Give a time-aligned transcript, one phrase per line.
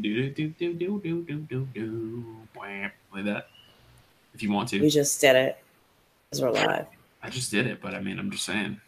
[0.00, 2.90] do do do do do do do do Wham.
[3.12, 3.48] like that.
[4.34, 5.58] If you want to, We just did it
[6.30, 6.86] because we're live.
[7.22, 8.80] I just did it, but I mean, I'm just saying,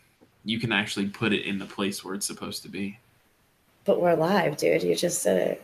[0.44, 2.98] you can actually put it in the place where it's supposed to be.
[3.84, 4.82] But we're live, dude.
[4.82, 5.62] You just did it.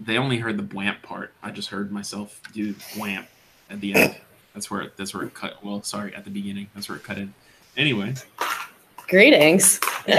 [0.00, 1.34] They only heard the bwamp part.
[1.42, 3.26] I just heard myself do whamp
[3.70, 4.16] at the end.
[4.54, 5.62] That's where it, that's where it cut.
[5.64, 6.68] Well, sorry, at the beginning.
[6.74, 7.32] That's where it cut in.
[7.76, 8.14] Anyway,
[9.08, 9.80] Greetings.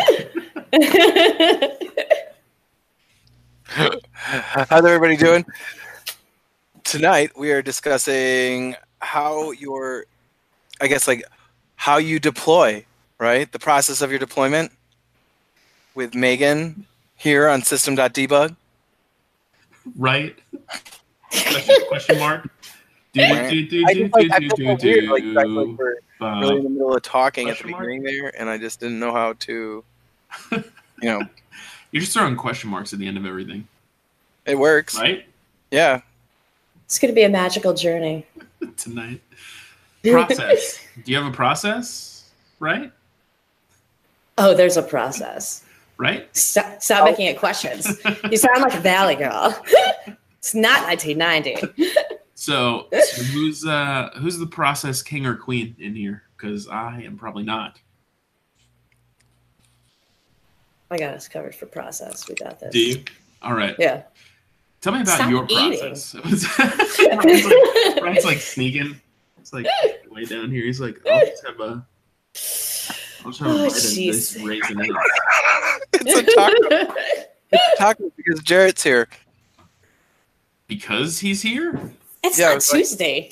[3.66, 5.46] How's everybody doing?
[6.84, 10.06] Tonight we are discussing how your,
[10.81, 11.23] I guess, like
[11.76, 12.84] how you deploy,
[13.20, 13.52] right?
[13.52, 14.72] The process of your deployment
[15.94, 18.56] with Megan here on system.debug.
[19.98, 20.36] right?
[21.30, 22.50] question, question mark.
[23.13, 26.63] Do do do I do just like, I felt weird, like, like we're really in
[26.63, 27.88] the middle of talking at the question mark?
[27.88, 29.84] beginning there, and I just didn't know how to,
[30.52, 30.64] you
[31.02, 31.22] know,
[31.92, 33.67] You're just throwing question marks at the end of everything,
[34.45, 34.97] it works.
[34.97, 35.25] right?
[35.72, 36.02] Yeah.
[36.86, 38.25] it's going to be a magical journey.
[38.78, 39.22] Tonight.
[40.03, 40.80] Process.
[41.03, 42.30] Do you have a process?
[42.59, 42.91] Right?
[44.38, 45.64] Oh, there's a process.
[45.97, 46.34] Right?
[46.36, 48.00] Stop, stop making it questions.
[48.30, 49.58] You sound like a Valley girl.
[50.38, 51.84] it's not 1990.
[52.40, 56.23] So, so who's uh who's the process king or queen in here?
[56.38, 57.81] Because I am probably not.
[60.90, 62.30] I got us covered for process.
[62.30, 62.72] We got this.
[62.72, 63.04] Do you?
[63.42, 63.76] All right.
[63.78, 64.04] Yeah.
[64.80, 65.80] Tell me about Stop your eating.
[65.80, 66.14] process.
[66.98, 68.96] Brian's, like, Brian's like sneaking.
[69.38, 69.66] It's like
[70.09, 70.64] way down here.
[70.64, 71.86] He's like, I'll just have a.
[73.26, 74.12] I'll just have a Oh, bite of jeez.
[74.14, 74.96] this raisinette.
[75.94, 76.94] it's a taco.
[77.52, 79.09] It's a taco because Jarrett's here.
[80.68, 81.92] Because he's here?
[82.23, 83.31] It's Yeah, not it's like- Tuesday.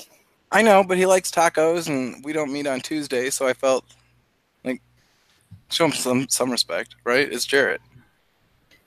[0.51, 3.83] I know, but he likes tacos, and we don't meet on Tuesday, so I felt
[4.63, 4.81] like
[5.69, 7.31] show him some some respect, right?
[7.31, 7.81] It's Jarrett.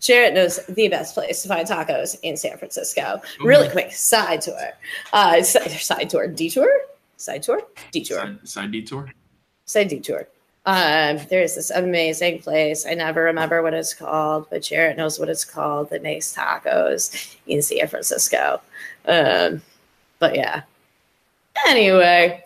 [0.01, 3.21] Jarrett knows the best place to find tacos in San Francisco.
[3.43, 4.71] Really quick side tour.
[5.13, 6.27] Uh, side, side tour.
[6.27, 6.71] Detour?
[7.19, 7.61] Side tour?
[7.93, 8.19] Detour.
[8.19, 9.13] Side, side detour.
[9.67, 10.27] Side detour.
[10.65, 12.87] Um, there's this amazing place.
[12.87, 17.37] I never remember what it's called, but Jarrett knows what it's called that makes tacos
[17.47, 18.63] in San Francisco.
[19.07, 19.61] Um,
[20.21, 20.63] but yeah.
[21.67, 22.45] Anyway,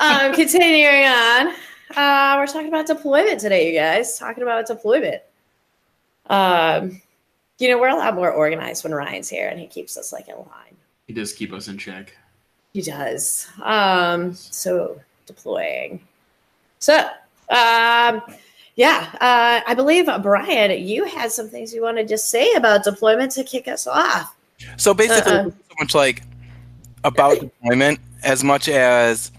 [0.00, 1.54] um, continuing on.
[1.94, 4.18] Uh, we're talking about deployment today, you guys.
[4.18, 5.22] Talking about deployment.
[6.26, 7.00] Um,
[7.58, 10.28] you know, we're a lot more organized when Ryan's here and he keeps us like
[10.28, 10.76] in line.
[11.06, 12.16] He does keep us in check.
[12.72, 13.46] He does.
[13.62, 16.00] Um, so deploying.
[16.78, 16.98] So,
[17.50, 18.22] um,
[18.74, 22.84] yeah, uh, I believe uh, Brian, you had some things you wanted to say about
[22.84, 24.34] deployment to kick us off.
[24.78, 25.50] So basically, Uh-uh.
[25.50, 26.22] so much like
[27.04, 29.32] about deployment as much as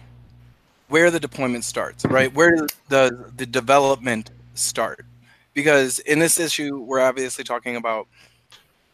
[0.90, 2.34] where the deployment starts, right?
[2.34, 5.06] Where does the the development start?
[5.54, 8.08] Because in this issue, we're obviously talking about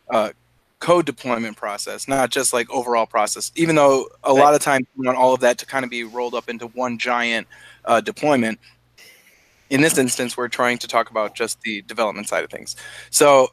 [0.10, 0.32] uh,
[0.80, 3.52] code deployment process, not just like overall process.
[3.56, 6.04] Even though a lot of times we want all of that to kind of be
[6.04, 7.48] rolled up into one giant
[7.86, 8.60] uh, deployment.
[9.70, 12.76] In this instance, we're trying to talk about just the development side of things.
[13.12, 13.50] So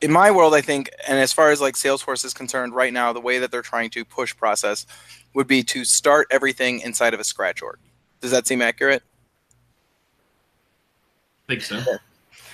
[0.00, 3.12] in my world, I think, and as far as like Salesforce is concerned right now,
[3.12, 4.86] the way that they're trying to push process
[5.34, 7.78] would be to start everything inside of a Scratch org.
[8.20, 9.02] Does that seem accurate?
[11.48, 11.80] I think so.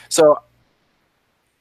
[0.08, 0.42] So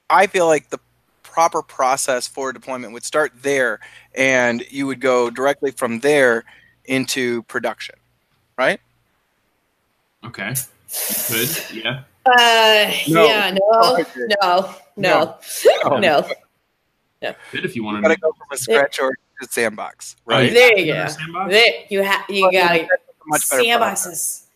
[0.09, 0.79] I feel like the
[1.23, 3.79] proper process for deployment would start there,
[4.13, 6.43] and you would go directly from there
[6.85, 7.95] into production,
[8.57, 8.79] right?
[10.25, 10.49] Okay.
[10.49, 11.65] You could.
[11.73, 12.03] Yeah.
[12.25, 13.25] Uh, No.
[13.25, 15.37] yeah, no, no, no,
[15.97, 15.99] No.
[17.21, 17.35] no.
[17.51, 20.51] Good if you want wanted gotta go from a Scratch org to Sandbox, right?
[20.53, 21.07] There you go.
[21.07, 21.51] Sandbox?
[21.51, 24.47] There, you have, you But got that's a much better process.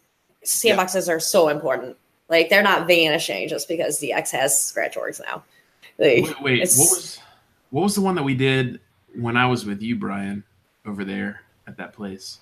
[0.44, 0.76] sandboxes.
[0.76, 1.98] Sandboxes are so important.
[2.30, 5.44] Like they're not vanishing just because the DX has scratch orgs now.
[5.98, 7.20] Like, Wait, wait what was
[7.70, 8.80] what was the one that we did
[9.16, 10.44] when I was with you, Brian,
[10.86, 12.40] over there at that place?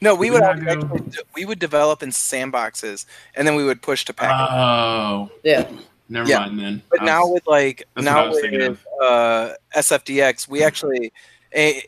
[0.00, 1.02] No, we Did would we actually,
[1.34, 4.48] we would develop in sandboxes, and then we would push to package.
[4.56, 5.68] Oh, yeah.
[6.08, 6.40] never Yeah.
[6.40, 6.82] mind then.
[6.90, 11.12] But I now with like that's what I now with uh, SFDX, we actually
[11.52, 11.80] eh,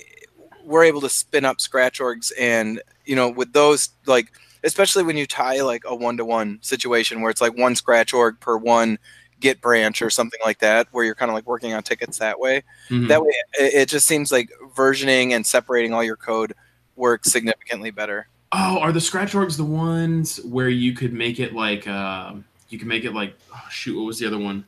[0.65, 4.33] we're able to spin up scratch orgs, and you know with those like
[4.63, 8.13] especially when you tie like a one to one situation where it's like one scratch
[8.13, 8.99] org per one
[9.41, 12.39] Git branch or something like that, where you're kind of like working on tickets that
[12.39, 12.63] way.
[12.91, 13.09] Mhm.
[13.09, 16.53] That way, it, it just seems like versioning and separating all your code
[17.01, 18.29] works significantly better.
[18.53, 22.79] oh, are the scratch orgs the ones where you could make it like um, you
[22.79, 24.65] can make it like oh, shoot, what was the other one?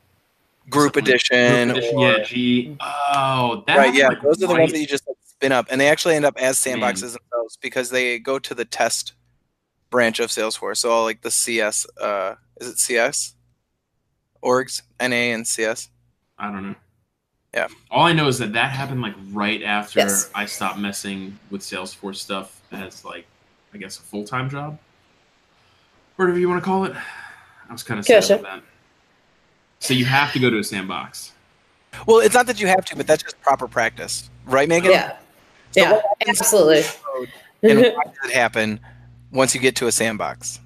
[0.71, 2.77] Group Something like edition, Group edition, or- yeah, G.
[2.81, 3.95] Oh, that right?
[3.95, 6.15] Yeah, like, those are the ones that you just like, spin up, and they actually
[6.15, 6.79] end up as Man.
[6.79, 9.15] sandboxes themselves because they go to the test
[9.91, 10.79] branch of Salesforce.
[10.79, 13.35] So all like the CS, uh, is it CS
[14.43, 15.91] orgs, NA and CS?
[16.39, 16.75] I don't know.
[17.55, 17.69] Yeah.
[17.91, 20.31] All I know is that that happened like right after Yes.
[20.35, 23.27] I stopped messing with Salesforce stuff as like
[23.75, 24.79] I guess a full time job,
[26.17, 26.95] whatever you want to call it.
[27.69, 28.63] I was kind of sad about that.
[29.81, 31.33] So you have to go to a sandbox.
[32.07, 34.93] Well, it's not that you have to, but that's just proper practice, right, Megan?
[34.93, 35.17] Yeah.
[35.73, 36.85] So Yeah, what absolutely.
[37.63, 38.81] And why does it happen
[39.31, 40.61] once you get to a sandbox?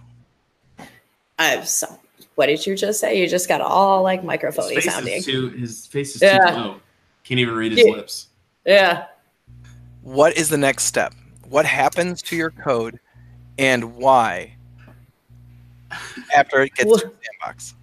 [1.39, 1.99] I'm so,
[2.37, 3.21] what did you just say?
[3.21, 5.23] You just got all like His microphony face sounding.
[5.23, 5.49] too.
[5.51, 6.39] His face is Yeah.
[6.39, 6.81] too low.
[7.25, 7.93] Can't even read his Yeah.
[7.93, 8.29] lips.
[8.65, 9.07] Yeah.
[10.03, 11.13] What is the next step?
[11.49, 13.01] What happens to your code
[13.59, 14.55] and why
[16.37, 17.75] after it gets to the sandbox?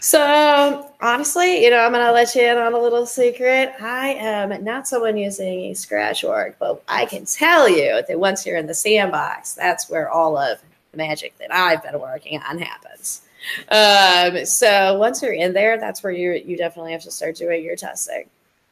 [0.00, 3.72] So honestly, you know, I'm gonna let you in on a little secret.
[3.80, 8.44] I am not someone using a scratch org, but I can tell you that once
[8.44, 10.58] you're in the sandbox, that's where all of
[10.90, 13.22] the magic that I've been working on happens.
[13.70, 17.64] Um, so once you're in there, that's where you you definitely have to start doing
[17.64, 18.26] your testing.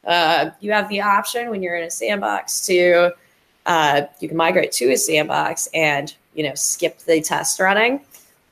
[0.05, 3.13] Uh, you have the option when you're in a sandbox to
[3.67, 8.01] uh, you can migrate to a sandbox and you know skip the test running.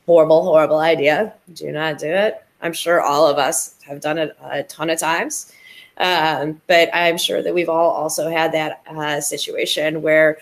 [0.06, 1.34] Horrible, horrible idea.
[1.52, 2.42] Do not do it.
[2.60, 5.52] I'm sure all of us have done it a ton of times.
[5.98, 10.38] Um, but I'm sure that we've all also had that uh, situation where,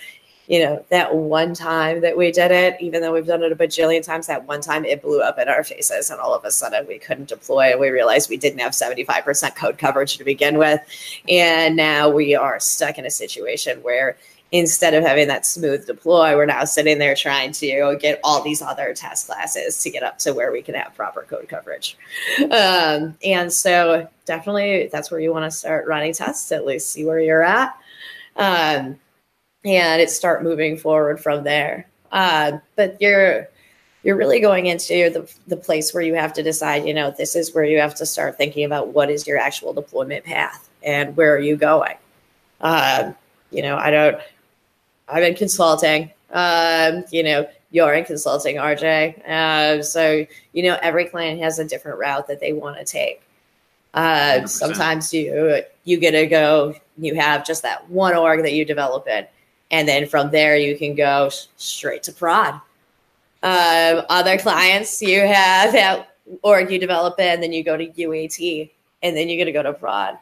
[0.49, 3.57] you know, that one time that we did it, even though we've done it a
[3.57, 6.51] bajillion times, that one time it blew up in our faces, and all of a
[6.51, 10.59] sudden we couldn't deploy, and we realized we didn't have 75% code coverage to begin
[10.59, 10.81] with,
[11.29, 14.17] and now we are stuck in a situation where
[14.53, 18.63] instead of having that smooth deploy, we're now sitting there trying to get all these
[18.63, 21.97] other test classes to get up to where we can have proper code coverage.
[22.45, 27.05] Um, and so definitely that's where you want to start running tests, at least see
[27.05, 27.77] where you're at.
[28.37, 28.99] Um,
[29.67, 31.87] and it start moving forward from there.
[32.13, 33.49] Uh, but you're
[34.03, 37.35] you're really going into the, the place where you have to decide, you know, this
[37.35, 41.17] is where you have to start thinking about what is your actual deployment path and
[41.17, 41.97] where are you going.
[42.61, 43.17] Um,
[43.51, 44.21] you know, I don't
[45.09, 46.13] I'm in consulting.
[46.33, 49.29] Um, you know, you're in consulting, RJ.
[49.29, 53.23] Uh, so you know, every client has a different route that they want to take.
[53.95, 56.75] Uh, sometimes you you get to go.
[56.99, 59.27] You have just that one org that you develop in,
[59.71, 62.61] and then from there you can go straight to prod.
[63.43, 68.71] Um, other clients, you have that org you develop in, then you go to UAT,
[69.03, 70.19] and then you're to go to prod.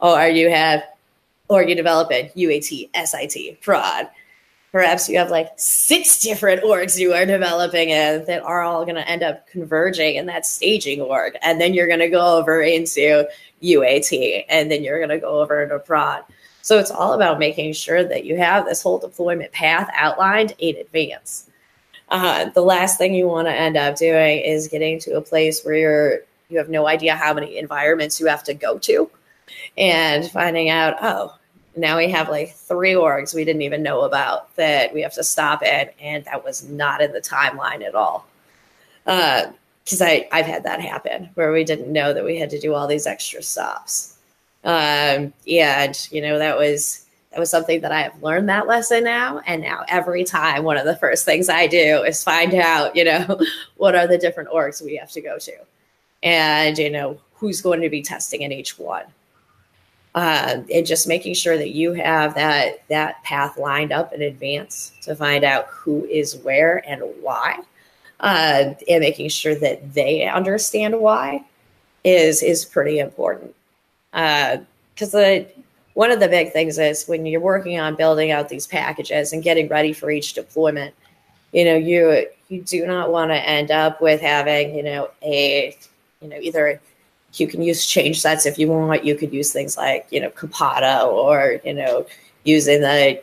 [0.00, 0.82] Or you have
[1.48, 4.08] org you develop in UAT, SIT, prod.
[4.70, 8.96] Perhaps you have like six different orgs you are developing in that are all going
[8.96, 11.38] to end up converging in that staging org.
[11.42, 13.26] And then you're going to go over into
[13.62, 16.22] UAT and then you're going to go over into prod.
[16.68, 20.76] So it's all about making sure that you have this whole deployment path outlined in
[20.76, 21.48] advance.
[22.10, 25.64] Uh, the last thing you want to end up doing is getting to a place
[25.64, 26.18] where you're
[26.50, 29.10] you have no idea how many environments you have to go to
[29.78, 31.34] and finding out, oh,
[31.74, 35.24] now we have like three orgs we didn't even know about that we have to
[35.24, 38.26] stop in, and that was not in the timeline at all.
[39.06, 42.74] Because I I've had that happen where we didn't know that we had to do
[42.74, 44.17] all these extra stops,
[44.64, 49.04] um, and you know that was that was something that I have learned that lesson
[49.04, 49.40] now.
[49.46, 53.04] And now every time, one of the first things I do is find out, you
[53.04, 53.40] know,
[53.76, 55.52] what are the different orgs we have to go to,
[56.22, 59.04] and you know who's going to be testing in each one
[60.14, 64.92] uh, and just making sure that you have that that path lined up in advance
[65.02, 67.56] to find out who is where and why,
[68.20, 71.44] uh, and making sure that they understand why
[72.04, 73.54] is is pretty important.
[74.12, 74.58] Uh,
[74.94, 75.46] because the
[75.94, 79.42] one of the big things is when you're working on building out these packages and
[79.42, 80.94] getting ready for each deployment,
[81.52, 85.76] you know you you do not want to end up with having you know a
[86.20, 86.80] you know either
[87.34, 89.04] you can use change sets if you want.
[89.04, 92.06] You could use things like, you know, Copado or, you know,
[92.44, 93.20] using the,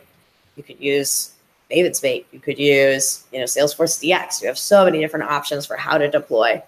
[0.56, 1.32] you could use
[1.70, 2.24] MavensMate.
[2.32, 4.40] You could use, you know, Salesforce DX.
[4.40, 6.62] You have so many different options for how to deploy.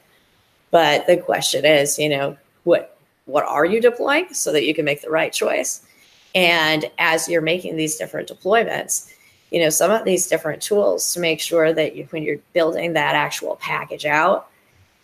[0.71, 2.98] But the question is, you know, what,
[3.29, 5.83] what are you deploying so that you can make the right choice?
[6.35, 9.13] And as you're making these different deployments,
[9.51, 12.95] you know, some of these different tools to make sure that you, when you're building
[12.95, 14.49] that actual package out,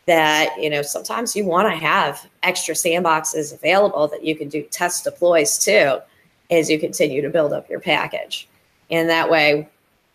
[0.07, 4.63] that you know sometimes you want to have extra sandboxes available that you can do
[4.65, 6.03] test deploys to
[6.51, 8.49] as you continue to build up your package
[8.91, 9.69] and that way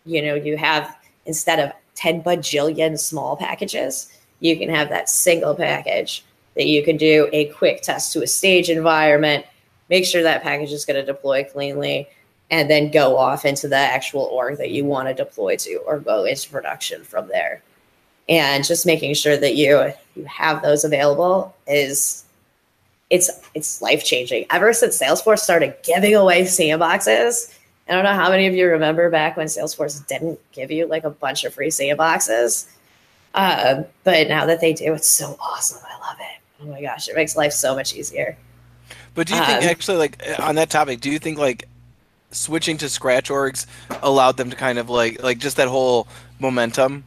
[0.04, 5.54] you know you have instead of 10 bajillion small packages you can have that single
[5.54, 6.24] package
[6.56, 9.44] that you can do a quick test to a stage environment
[9.90, 12.08] make sure that package is going to deploy cleanly
[12.50, 15.98] and then go off into the actual org that you want to deploy to or
[15.98, 17.62] go into production from there.
[18.28, 22.24] And just making sure that you you have those available is
[23.10, 24.46] it's it's life changing.
[24.50, 27.52] Ever since Salesforce started giving away sandboxes,
[27.88, 31.02] I don't know how many of you remember back when Salesforce didn't give you like
[31.02, 32.68] a bunch of free sandboxes.
[33.34, 35.80] Um, but now that they do, it's so awesome.
[35.88, 36.40] I love it.
[36.62, 38.36] Oh my gosh, it makes life so much easier.
[39.14, 41.68] But do you think Um, actually like on that topic, do you think like
[42.32, 43.66] switching to scratch orgs
[44.02, 46.08] allowed them to kind of like like just that whole
[46.38, 47.04] momentum?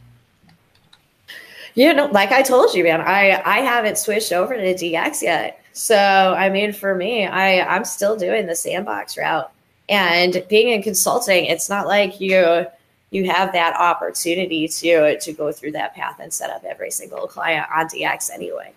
[1.76, 5.60] You know, like I told you, man, I I haven't switched over to DX yet.
[5.74, 9.52] So I mean, for me, I I'm still doing the sandbox route.
[9.90, 12.68] And being in consulting, it's not like you
[13.14, 17.28] you have that opportunity to to go through that path and set up every single
[17.28, 18.74] client on DX anyway.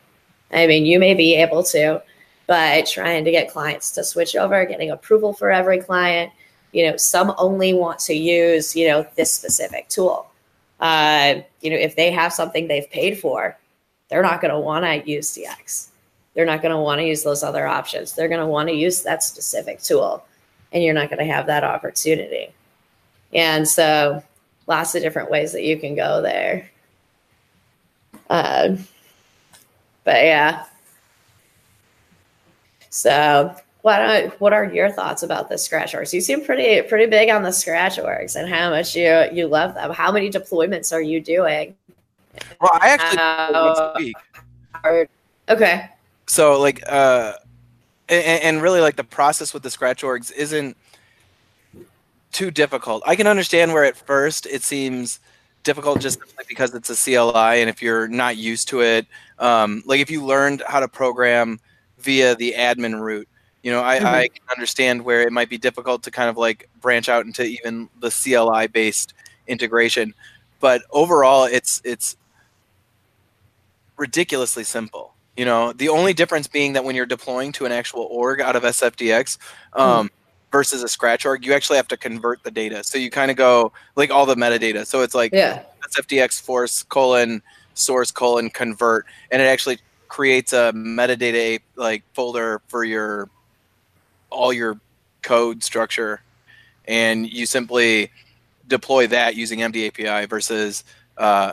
[0.53, 2.03] I mean, you may be able to,
[2.47, 6.33] but trying to get clients to switch over, getting approval for every client,
[6.73, 10.31] you know, some only want to use, you know, this specific tool.
[10.81, 13.59] Uh, you know, if they have something they've paid for,
[14.11, 15.89] they're not going to want to use DX.
[16.35, 18.13] They're not going to want to use those other options.
[18.13, 20.23] They're going to want to use that specific tool,
[20.73, 22.53] and you're not going to have that opportunity.
[23.35, 24.23] And so,
[24.67, 26.71] lots of different ways that you can go there.
[28.31, 28.87] Um,
[30.05, 30.65] but yeah.
[32.91, 36.13] So, what are, what are your thoughts about the scratch orgs?
[36.13, 39.75] You seem pretty pretty big on the scratch orgs and how much you you love
[39.75, 39.93] them.
[39.93, 41.77] How many deployments are you doing?
[42.61, 44.17] Well, I actually Uh, once week.
[45.49, 45.89] Okay.
[46.27, 47.35] so like uh
[48.09, 50.77] and, and really like the process with the scratch orgs isn't
[52.37, 53.03] too difficult.
[53.07, 55.21] I can understand where at first it seems
[55.63, 59.05] difficult just because it's a cli and if you're not used to it
[59.41, 61.59] um, like if you learned how to program
[61.99, 63.27] via the admin route
[63.65, 64.05] you know I, Mhm.
[64.05, 67.43] I can understand where it might be difficult to kind of like branch out into
[67.45, 69.13] even the cli based
[69.49, 70.15] integration
[70.61, 72.17] but overall it's it's
[73.97, 75.15] ridiculously simple.
[75.37, 78.57] You know, the only difference being that when you're deploying to an actual org out
[78.57, 79.39] of SFDX
[79.75, 80.11] um,
[80.57, 82.83] versus a scratch org, you actually have to convert the data.
[82.83, 84.87] So you kind of go like all the metadata.
[84.87, 85.63] So it's like Yeah.
[85.91, 87.43] SFDX force colon
[87.75, 93.29] source colon convert, and it actually creates a metadata like folder for your
[94.31, 94.81] all your
[95.21, 96.23] code structure,
[96.89, 98.11] and you simply
[98.67, 100.85] deploy that using MD API versus
[101.19, 101.53] uh,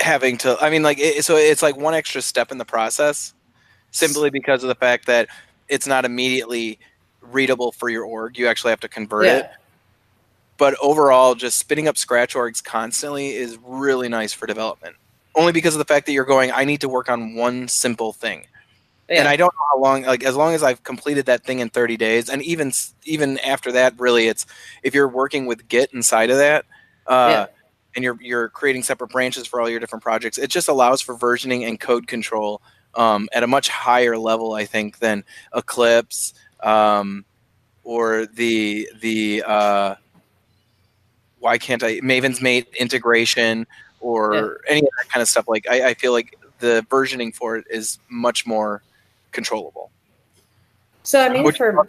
[0.00, 0.56] having to.
[0.62, 3.34] I mean, like it, so it's like one extra step in the process,
[3.90, 5.28] simply because of the fact that
[5.68, 6.78] it's not immediately
[7.20, 8.38] readable for your org.
[8.38, 9.50] You actually have to convert it
[10.58, 14.96] but overall just spinning up scratch orgs constantly is really nice for development
[15.36, 18.12] only because of the fact that you're going i need to work on one simple
[18.12, 18.44] thing
[19.08, 21.68] and i don't know how long like as long as i've completed that thing in
[21.70, 22.72] 30 days and even
[23.04, 24.46] even after that really it's
[24.82, 26.64] if you're working with git inside of that
[27.06, 27.46] uh, Yeah.
[27.94, 31.14] and you're you're creating separate branches for all your different projects it just allows for
[31.14, 32.60] versioning and code control
[32.94, 35.22] um, at a much higher level i think than
[35.54, 37.24] eclipse um,
[37.84, 39.94] or the the uh,
[41.38, 43.66] why can't I MavensMate integration
[44.00, 45.48] or any of that kind of stuff.
[45.48, 48.82] Like I, I feel like the versioning for it is much more
[49.32, 49.90] controllable.
[51.02, 51.88] So I mean, Would- for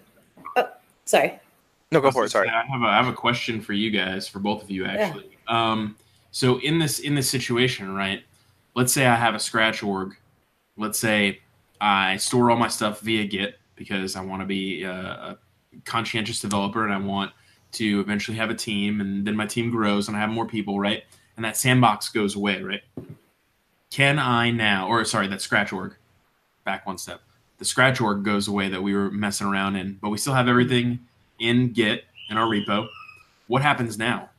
[0.55, 0.69] oh,
[1.05, 1.39] sorry.
[1.91, 2.29] No, go for it.
[2.29, 2.47] Sorry.
[2.47, 4.85] say, I have a I have a question for you guys, for both of you
[4.85, 5.37] actually.
[5.47, 5.95] Um,
[6.31, 8.23] so in this in this situation, right?
[8.75, 10.15] Let's say I have a scratch org.
[10.77, 11.39] Let's say
[11.81, 15.37] I store all my stuff via Git because I want to be a, a
[15.85, 17.31] conscientious developer and I want
[17.71, 20.79] to eventually have a team, and then my team grows and I have more people,
[20.79, 21.03] right?
[21.35, 22.81] And that sandbox goes away, right?
[23.89, 25.95] Can I now, or sorry, that scratch org,
[26.63, 27.21] back one step.
[27.57, 30.47] The scratch org goes away that we were messing around in, but we still have
[30.47, 30.99] everything
[31.39, 32.87] in Git in our repo.
[33.47, 34.29] What happens now?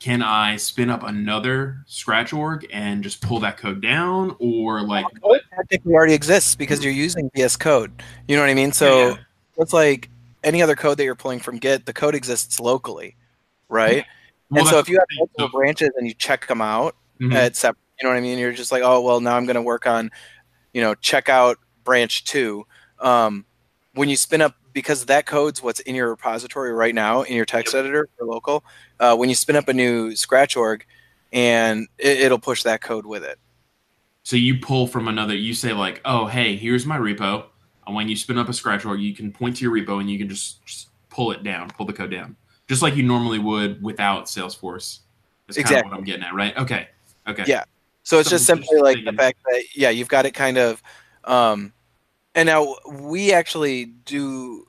[0.00, 5.06] Can I spin up another scratch org and just pull that code down, or like
[5.24, 8.02] It technically already exists because you're using VS Code.
[8.28, 8.72] You know what I mean?
[8.72, 9.16] So Yeah.
[9.58, 10.10] it's like
[10.42, 11.86] any other code that you're pulling from Git.
[11.86, 13.16] The code exists locally,
[13.68, 14.04] right?
[14.50, 17.34] Well, and so if you have multiple branches and you check them out, Mhm.
[17.34, 17.78] at separate.
[18.00, 18.38] You know what I mean?
[18.38, 20.10] You're just like, oh well, now I'm going to work on,
[20.72, 22.66] you know, check out branch two.
[22.98, 23.44] Um,
[23.94, 27.44] when you spin up, because that code's what's in your repository right now in your
[27.44, 28.64] text editor for local.
[28.98, 30.84] Uh, when you spin up a new Scratch org,
[31.32, 33.38] and it, it'll push that code with it.
[34.24, 35.36] So you pull from another.
[35.36, 37.44] You say like, "Oh, hey, here's my repo."
[37.86, 40.10] And when you spin up a scratch org, you can point to your repo and
[40.10, 42.34] you can just, just pull it down, pull the code down,
[42.66, 45.00] just like you normally would without Salesforce.
[45.46, 45.90] That's kind of Exactly.
[45.90, 46.56] what I'm getting at, right?
[46.56, 46.88] Okay,
[47.28, 47.44] okay.
[47.46, 47.64] Yeah.
[48.02, 50.82] So it's just simply like the fact that yeah, you've got it kind of,
[51.24, 51.74] um,
[52.34, 54.66] and now we actually do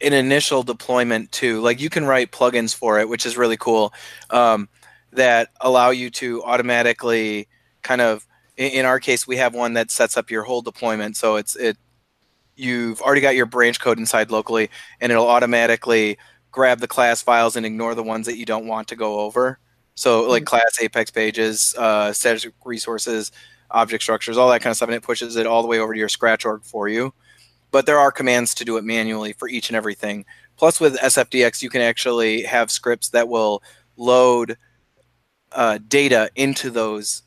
[0.00, 1.60] an initial deployment too.
[1.60, 3.92] Like you can write plugins for it, which is really cool.
[4.30, 4.68] Um,
[5.12, 7.48] that allow you to automatically
[7.82, 8.24] kind of.
[8.56, 11.16] In, in our case, we have one that sets up your whole deployment.
[11.16, 11.76] So it's it.
[12.56, 14.70] You've already got your branch code inside locally,
[15.00, 16.18] and it'll automatically
[16.52, 19.58] grab the class files and ignore the ones that you don't want to go over.
[19.96, 20.56] So like mm-hmm.
[20.56, 23.32] class Apex pages, uh, static resources,
[23.70, 25.92] object structures, all that kind of stuff, and it pushes it all the way over
[25.92, 27.12] to your Scratch org for you.
[27.70, 30.24] But there are commands to do it manually for each and everything.
[30.56, 33.62] Plus, with SFDX, you can actually have scripts that will
[33.96, 34.56] load
[35.50, 37.22] uh, data into those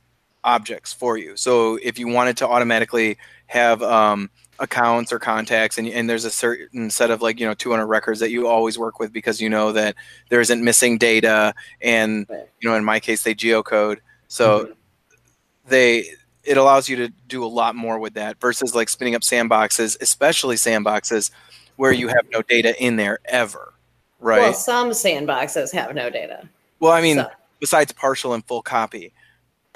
[0.47, 1.35] objects for you.
[1.35, 6.31] So if you wanted to automatically have um, accounts or contacts and, and there's a
[6.31, 9.49] certain set of like you know 200 records that you always work with because you
[9.49, 9.95] know that
[10.29, 12.25] there isn't missing data and
[12.59, 14.71] you know in my case they geocode so mm-hmm.
[15.67, 16.05] they
[16.43, 19.95] it allows you to do a lot more with that versus like spinning up sandboxes
[20.01, 21.29] especially sandboxes
[21.75, 23.73] where you have no data in there ever
[24.19, 26.49] right well some sandboxes have no data
[26.79, 27.29] well i mean so.
[27.59, 29.13] besides partial and full copy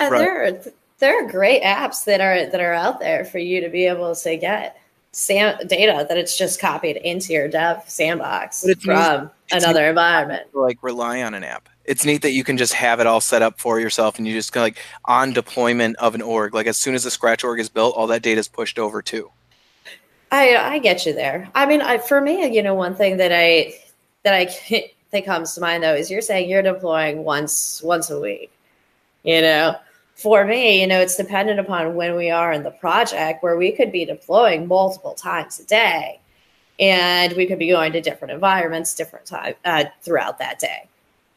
[0.01, 0.19] uh, right?
[0.19, 0.61] there
[0.99, 4.15] there are great apps that are that are out there for you to be able
[4.15, 4.81] to get
[5.11, 10.47] sam- data that it's just copied into your dev sandbox from another environment.
[10.53, 11.67] Like rely on an app.
[11.85, 14.33] It's neat that you can just have it all set up for yourself, and you
[14.33, 16.53] just like on deployment of an org.
[16.53, 19.01] Like as soon as the Scratch org is built, all that data is pushed over
[19.01, 19.31] too.
[20.31, 21.49] I I get you there.
[21.55, 23.73] I mean, I, for me, you know, one thing that I
[24.23, 28.19] that I that comes to mind though is you're saying you're deploying once once a
[28.19, 28.51] week.
[29.23, 29.75] You know,
[30.21, 33.71] for me, you know, it's dependent upon when we are in the project where we
[33.71, 36.19] could be deploying multiple times a day.
[36.79, 40.87] And we could be going to different environments different time uh, throughout that day.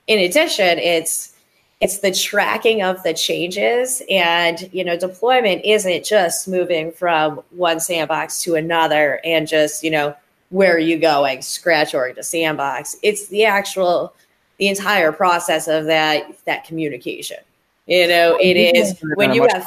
[0.06, 1.34] In addition, it's
[1.80, 7.80] it's the tracking of the changes and you know deployment isn't just moving from one
[7.80, 10.14] sandbox to another and just you know
[10.50, 12.96] where are you going scratch org to sandbox.
[13.02, 14.14] It's the actual
[14.58, 17.38] the entire process of that that communication
[17.86, 19.66] you know, it is when you have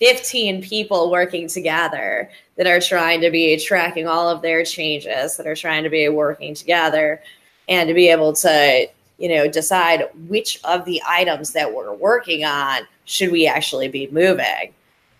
[0.00, 5.46] 15 people working together that are trying to be tracking all of their changes, that
[5.46, 7.22] are trying to be working together
[7.68, 8.86] and to be able to,
[9.18, 14.08] you know, decide which of the items that we're working on should we actually be
[14.08, 14.74] moving.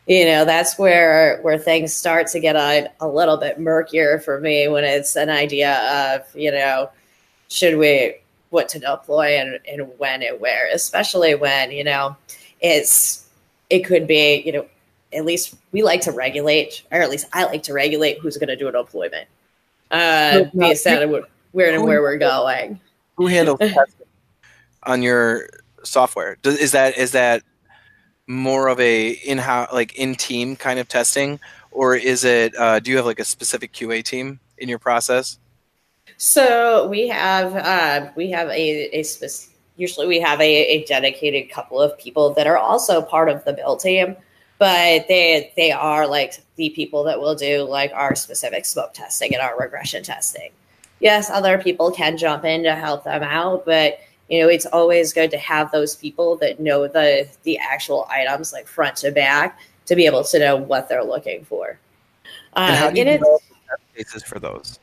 [0.07, 4.39] You know, that's where where things start to get a, a little bit murkier for
[4.39, 6.91] me when it's an idea of, you know,
[7.49, 8.17] should we
[8.57, 12.17] what to deploy and, and when and where, especially when, you know,
[12.61, 13.29] it's,
[13.69, 14.67] it could be, you know,
[15.13, 18.49] at least we like to regulate, or at least I like to regulate who's going
[18.49, 19.29] to do a deployment.
[19.91, 22.81] Uh, based on where and where we're going.
[23.17, 24.07] Who handles testing
[24.83, 25.49] on your
[25.85, 26.39] software?
[26.43, 27.43] Does, is that is that
[28.27, 31.39] more of a in how like in team kind of testing,
[31.71, 32.57] or is it?
[32.57, 35.39] Uh, do you have like a specific QA team in your process?
[36.19, 39.55] So we have uh, we have a, a specific.
[39.79, 43.53] Usually, we have a, a dedicated couple of people that are also part of the
[43.53, 44.17] build team,
[44.59, 49.35] but they they are like the people that will do like our specific smoke testing
[49.35, 50.51] and our regression testing.
[51.01, 54.01] Yes, other people can jump in to help them out, but
[54.31, 58.55] you know it's always good to have those people that know the the actual items
[58.55, 61.79] like front to back to be able to know what they're looking for.
[62.55, 63.43] Uh, and how do you develop
[63.95, 64.79] cases for those?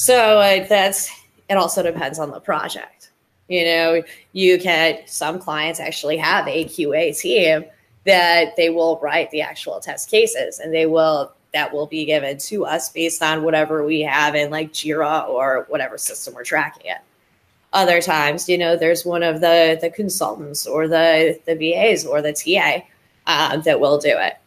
[0.00, 1.10] So that's
[1.50, 1.58] it.
[1.58, 3.10] Also depends on the project.
[3.48, 7.66] You know, you can some clients actually have a QA team
[8.06, 12.38] that they will write the actual test cases, and they will that will be given
[12.38, 16.90] to us based on whatever we have in like Jira or whatever system we're tracking
[16.90, 17.02] it.
[17.74, 22.22] Other times, you know, there's one of the the consultants or the the VAs or
[22.22, 22.86] the TA
[23.26, 24.38] uh, that will do it.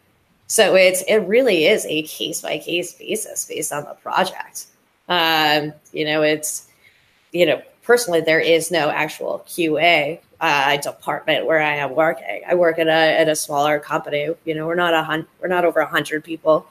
[0.47, 4.65] So it's it really is a case by case basis based on the project.
[5.09, 6.67] Um, you know, it's,
[7.31, 12.41] you know, personally, there is no actual QA uh, department where I am working.
[12.47, 14.29] I work at a, at a smaller company.
[14.45, 16.67] You know, we're not a hun- we're not over a hundred people,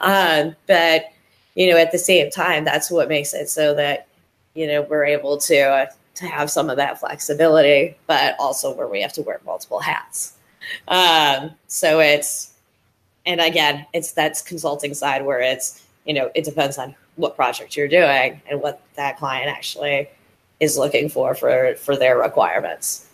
[0.00, 1.06] um, but
[1.54, 4.06] you know, at the same time, that's what makes it so that
[4.54, 5.86] you know we're able to uh,
[6.16, 10.34] to have some of that flexibility, but also where we have to wear multiple hats.
[10.88, 12.52] Um, so it's,
[13.24, 17.76] and again, it's that's consulting side where it's you know it depends on what project
[17.76, 20.08] you're doing and what that client actually
[20.60, 23.06] is looking for for for their requirements.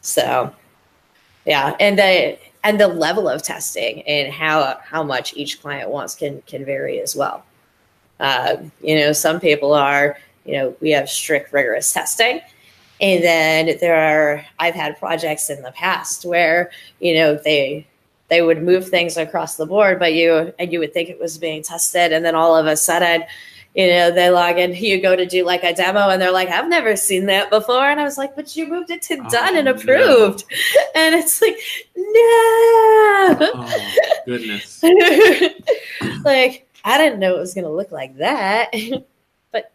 [0.00, 0.54] So
[1.44, 6.14] yeah and the and the level of testing and how how much each client wants
[6.14, 7.44] can can vary as well.
[8.20, 12.40] Uh, you know some people are you know we have strict rigorous testing.
[13.00, 16.70] And then there are i've had projects in the past where
[17.00, 17.86] you know they
[18.28, 21.38] they would move things across the board, but you and you would think it was
[21.38, 23.24] being tested, and then all of a sudden,
[23.74, 26.48] you know, they log in, you go to do like a demo, and they're like,
[26.48, 29.54] "I've never seen that before," and I was like, "But you moved it to done
[29.54, 29.72] Oh, and no.
[29.72, 30.44] approved,"
[30.94, 31.56] and it's like,
[31.96, 33.50] no.
[33.54, 33.92] Oh
[34.26, 34.82] goodness.
[36.24, 38.72] like I didn't know it was going to look like that,
[39.52, 39.72] but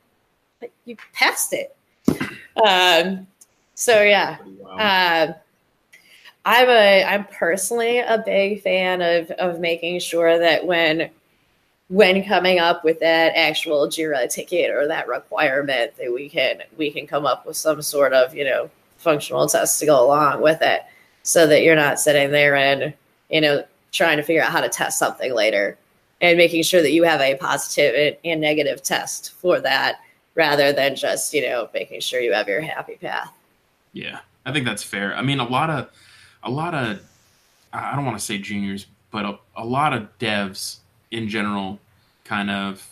[0.59, 1.75] but you passed it.
[2.65, 3.27] Um,
[3.75, 5.27] so yeah, Wow.
[5.29, 5.35] um,
[6.45, 11.09] I'm a I'm personally a big fan of of making sure that when
[11.89, 16.91] when coming up with that actual Jira ticket or that requirement that we can we
[16.91, 20.61] can come up with some sort of you know functional test to go along with
[20.61, 20.83] it,
[21.23, 22.93] so that you're not sitting there and
[23.29, 25.77] you know trying to figure out how to test something later
[26.21, 29.99] and making sure that you have a positive and, negative test for that
[30.35, 33.33] rather than just you know making sure you have your happy path.
[33.93, 35.15] Yeah, I think that's fair.
[35.15, 35.89] I mean, a lot of,
[36.43, 37.01] a lot of,
[37.73, 40.77] I don't want to say juniors, but a, a lot of devs
[41.11, 41.79] in general,
[42.23, 42.85] kind of,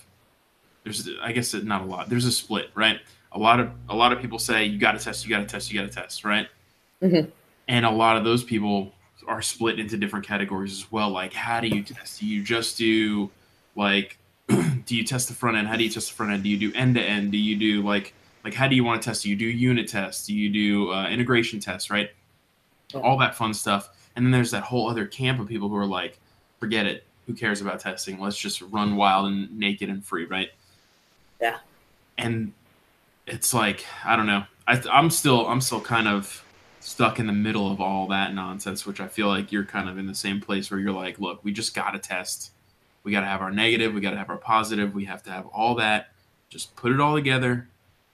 [0.84, 2.10] there's, I guess not a lot.
[2.10, 3.00] There's a split, right?
[3.34, 5.46] A lot of, a lot of people say you got to test, you got to
[5.46, 6.48] test, you got to test, right?
[7.02, 7.32] Mhm.
[7.68, 8.94] And a lot of those people
[9.28, 11.10] are split into different categories as well.
[11.10, 12.22] Like, how do you test?
[12.22, 13.30] Do you just do
[13.76, 15.68] like, do you test the front end?
[15.68, 16.44] How do you test the front end?
[16.44, 17.34] Do you do end to end?
[17.34, 18.14] Do you do like
[18.48, 20.92] like how do you want to test do you do unit tests do you do
[20.94, 22.12] uh, integration tests right.
[22.94, 23.02] Oh.
[23.02, 23.90] all that fun stuff.
[24.16, 26.20] And then there's that whole other camp of people who are like
[26.60, 27.04] forget it.
[27.26, 28.20] Who cares about testing?
[28.20, 30.50] Let's just run wild and naked and free right?
[31.42, 31.58] Yeah.
[32.18, 32.52] and
[33.28, 34.44] it's like i don't know.
[34.68, 36.44] I, i'm still i'm still kind of
[36.80, 39.98] stuck in the middle of all that nonsense which i feel like you're kind of
[39.98, 42.52] in the same place where you're like look we just gotta test.
[43.04, 43.94] We gotta have our negative.
[43.94, 44.94] We gotta have our positive.
[44.94, 46.12] We have to have all that.
[46.50, 47.68] Just put it all together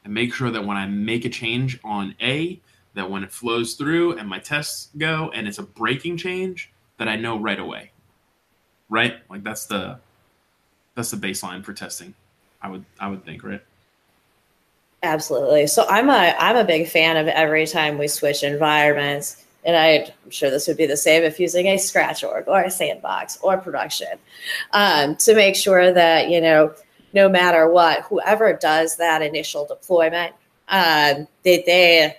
[0.04, 2.60] and make sure that when I make a change on A,
[2.94, 7.08] that when it flows through and my tests go and it's a breaking change, that
[7.08, 7.92] I know right away.
[8.90, 9.16] Right?
[9.30, 10.00] Like that's the
[10.96, 12.14] that's the baseline for testing.
[12.62, 13.62] I would I would think, right?
[15.02, 15.68] Absolutely.
[15.68, 20.14] So I'm a I'm a big fan of every time we switch environments, and I,
[20.24, 23.38] I'm sure this would be the same if using a scratch org or a sandbox
[23.42, 24.18] or production,
[24.72, 26.74] um, to make sure that you know
[27.14, 30.34] no matter what, whoever does that initial deployment,
[30.70, 32.18] um, that they they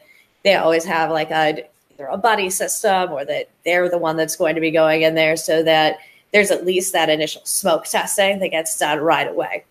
[0.52, 4.54] always have like a either a buddy system or that they're the one that's going
[4.54, 5.98] to be going in there, so that
[6.33, 9.64] there's at least that initial smoke testing that gets done right away.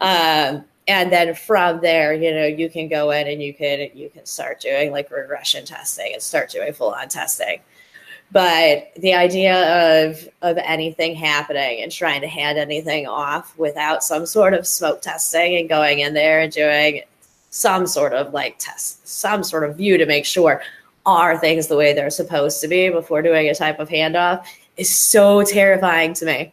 [0.00, 4.10] Um, and then from there you know you can go in and you can you
[4.10, 7.60] can start doing like regression testing and start doing full on testing
[8.32, 14.26] but the idea of of anything happening and trying to hand anything off without some
[14.26, 17.02] sort of smoke testing and going in there and doing
[17.54, 20.62] some sort of like test some sort of view to make sure
[21.04, 24.44] are things the way they're supposed to be before doing a type of handoff
[24.78, 26.52] is so terrifying to me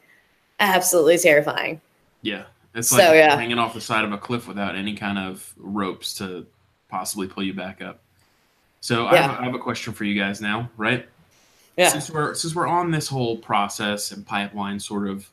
[0.59, 1.79] absolutely terrifying
[2.21, 2.43] Yeah.
[2.75, 3.35] It's So, like yeah.
[3.37, 6.45] hanging off the side of a cliff without any kind of ropes to
[6.89, 7.99] possibly pull you back up.
[8.81, 9.37] So I, have Yeah.
[9.37, 11.07] a, I have a question for you guys now, right?
[11.77, 15.29] yeah since we're since we're on this whole process and pipeline sort of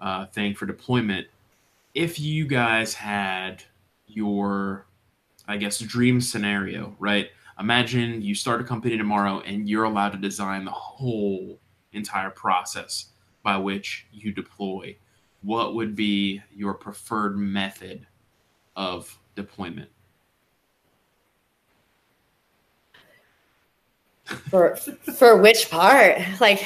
[0.00, 1.26] uh, thing for deployment,
[1.94, 3.62] if you guys had
[4.08, 4.86] your,
[5.50, 7.28] I guess, dream scenario, right?
[7.58, 11.58] Imagine you start a company tomorrow and you're allowed to design the whole
[11.92, 13.06] entire process
[13.42, 14.96] by which you deploy.
[15.42, 18.06] What would be your preferred method
[18.76, 19.90] of deployment?
[24.48, 26.64] for for which part like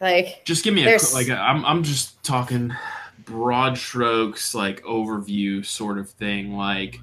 [0.00, 1.28] like Just give me a like.
[1.28, 2.72] I'm I'm just talking
[3.24, 6.54] broad strokes, like overview sort of thing.
[6.54, 7.00] Like,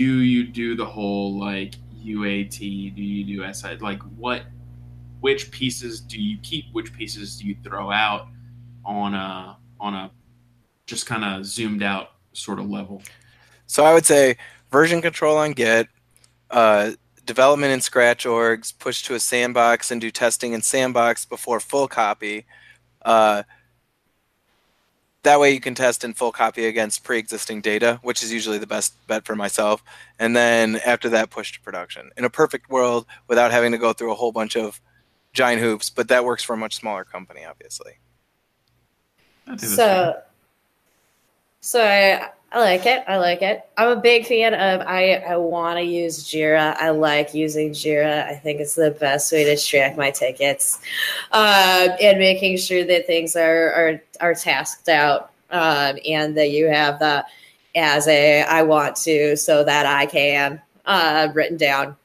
[0.00, 2.58] do you do the whole like UAT?
[2.58, 3.76] Do you do SI?
[3.80, 4.44] Like, what?
[5.20, 6.64] Which pieces do you keep?
[6.72, 8.28] Which pieces do you throw out
[8.82, 10.10] on a on a
[10.86, 13.02] just kind of zoomed out sort of level?
[13.66, 14.38] So I would say
[14.70, 15.88] version control on Git,
[16.50, 16.92] uh,
[17.26, 21.88] development in Scratch orgs, push to a sandbox and do testing in sandbox before full
[21.88, 22.46] copy.
[23.02, 23.42] Uh,
[25.22, 28.66] that way you can test in full copy against pre-existing data, which is usually the
[28.66, 29.82] best bet for myself.
[30.18, 32.10] And then after that, push to production.
[32.16, 34.80] In a perfect world, without having to go through a whole bunch of
[35.32, 37.92] giant hoops, but that works for a much smaller company, obviously.
[39.46, 40.14] I think that's fair.
[40.14, 40.22] so
[41.60, 43.04] so I, like it.
[43.06, 43.68] I like it.
[43.76, 46.76] I'm a big fan of i i want to use jira.
[46.76, 48.26] I like using jira.
[48.26, 50.80] I think it's the best way to track my tickets
[51.32, 56.66] um, and making sure that things are are, are tasked out um, and that you
[56.68, 57.24] have the
[57.76, 61.96] as a i want to so that i can uh, written down.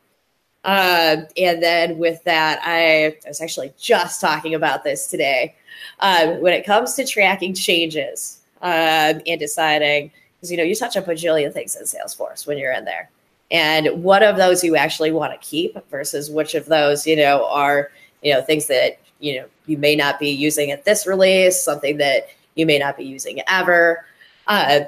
[0.64, 5.56] Uh, and then with that, I, I, was actually just talking about this today.
[6.00, 10.96] Uh, when it comes to tracking changes um, and deciding, because you know you touch
[10.96, 13.10] a bajillion things in Salesforce when you're in there,
[13.52, 17.48] and what of those you actually want to keep versus which of those you know
[17.48, 21.62] are you know things that you know you may not be using at this release,
[21.62, 24.06] something that you may not be using ever.
[24.48, 24.82] Uh,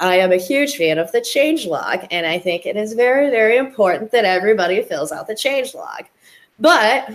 [0.00, 3.30] I am a huge fan of the change log, and I think it is very,
[3.30, 6.06] very important that everybody fills out the change log.
[6.58, 7.08] But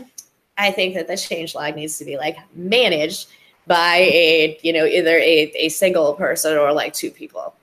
[0.58, 3.28] I think that the change log needs to be like managed
[3.68, 7.54] by a, you know, either a, a single person or like two people.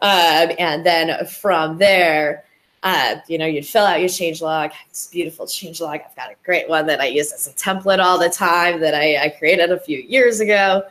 [0.00, 2.44] Um, and then from there,
[2.82, 4.70] uh, you know, you'd fill out your change log.
[4.88, 6.00] It's beautiful change log.
[6.04, 8.94] I've got a great one that I use as a template all the time that
[8.94, 10.84] I, I created a few years ago,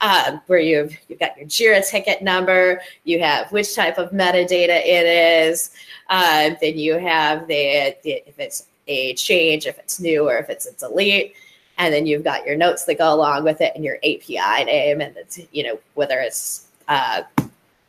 [0.00, 4.80] um, where you've you've got your Jira ticket number, you have which type of metadata
[4.84, 5.70] it is,
[6.08, 10.48] uh, then you have the, the if it's a change, if it's new, or if
[10.48, 11.34] it's a delete,
[11.76, 15.02] and then you've got your notes that go along with it and your API name,
[15.02, 17.22] and it's you know whether it's uh,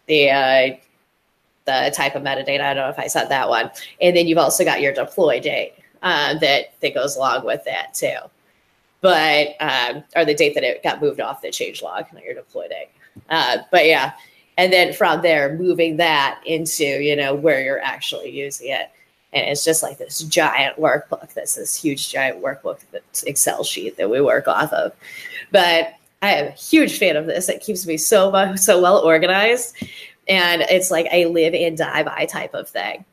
[0.07, 0.75] the uh,
[1.65, 2.61] the type of metadata.
[2.61, 3.69] I don't know if I said that one.
[3.99, 7.93] And then you've also got your deploy date uh, that that goes along with that
[7.93, 8.17] too.
[9.01, 12.33] But um, or the date that it got moved off the change log, not your
[12.33, 12.89] deploy date.
[13.29, 14.13] Uh, but yeah,
[14.57, 18.89] and then from there, moving that into you know where you're actually using it.
[19.33, 21.33] And it's just like this giant workbook.
[21.33, 24.93] This this huge giant workbook, that's Excel sheet that we work off of.
[25.51, 27.49] But I am a huge fan of this.
[27.49, 29.75] It keeps me so so well organized
[30.27, 33.05] and it's like a live and die by type of thing.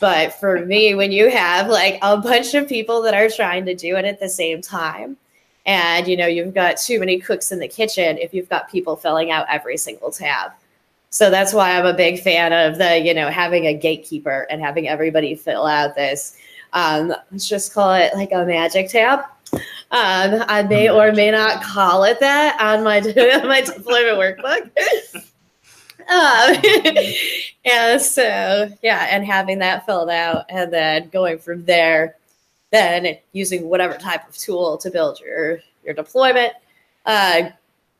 [0.00, 3.74] But for me, when you have like a bunch of people that are trying to
[3.74, 5.16] do it at the same time,
[5.66, 8.96] and you know you've got too many cooks in the kitchen if you've got people
[8.96, 10.52] filling out every single tab.
[11.10, 14.62] So that's why I'm a big fan of the you know having a gatekeeper and
[14.62, 16.36] having everybody fill out this.
[16.72, 19.24] Um, let's just call it like a magic tab.
[19.92, 23.00] Um, I may or may not call it that on my
[23.44, 24.70] my deployment workbook.
[26.10, 26.56] Um,
[27.64, 32.16] and so, yeah, and having that filled out and then going from there,
[32.72, 36.52] then using whatever type of tool to build your your deployment.
[37.06, 37.50] Uh,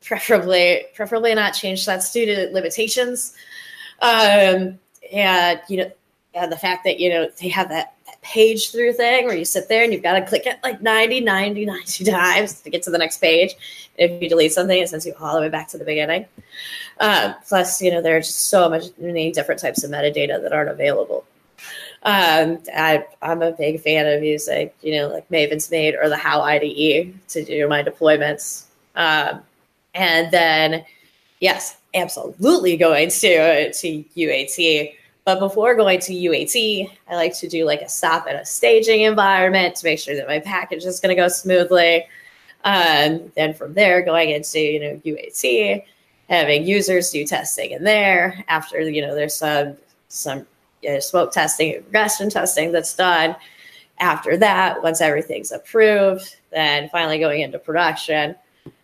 [0.01, 3.33] preferably, preferably not change that student limitations.
[4.01, 4.77] Um,
[5.13, 5.91] and you know,
[6.33, 9.67] and the fact that you know they have that page through thing where you sit
[9.67, 12.91] there and you've got to click it like 90, 90, 90 times to get to
[12.91, 13.53] the next page.
[13.97, 16.25] If you delete something, it sends you all the way back to the beginning.
[16.99, 20.69] Uh, plus, you know, there's just so much many different types of metadata that aren't
[20.69, 21.25] available.
[22.03, 27.13] Um, I, am a big fan of using, you know, like MavensMate or the HaoIDE
[27.29, 28.65] to do my deployments.
[28.95, 29.41] Um,
[29.93, 30.83] and then,
[31.39, 34.95] yes, absolutely going to to UAT.
[35.23, 39.01] But before going to UAT, I like to do like a stop in a staging
[39.01, 42.07] environment to make sure that my package is going to go smoothly.
[42.63, 45.83] Um, then from there, going into you know UAT,
[46.31, 49.75] having users do testing in there after you know there's some
[50.07, 50.47] some
[50.81, 53.35] you know, smoke testing regression testing that's done
[53.99, 58.33] after that once everything's approved then finally going into production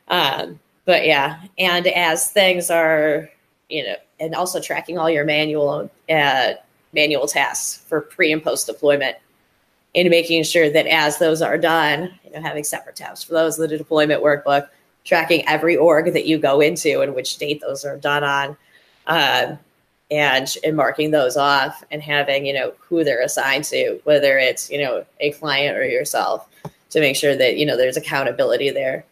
[0.10, 3.30] um, but yeah and as things are
[3.70, 6.54] you know and also tracking all your manual uh,
[6.94, 9.18] manual tasks for pre and post deployment
[9.96, 13.58] and making sure that as those are done you know having separate tabs for those
[13.58, 14.70] the deployment workbook
[15.08, 18.58] tracking every org that you go into and which date those are done on,
[19.08, 19.58] um,
[20.12, 24.70] and and marking those off and having you know who they're assigned to, whether it's
[24.70, 26.48] you know a client or yourself,
[26.90, 29.06] to make sure that you know there's accountability there.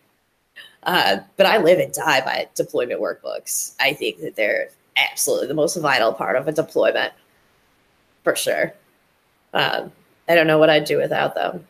[0.84, 3.74] Uh, but I live and die by deployment workbooks.
[3.80, 7.14] I think that they're absolutely the most vital part of a deployment,
[8.24, 8.74] for sure.
[9.54, 9.92] Um,
[10.28, 11.68] I don't know what I'd do without them.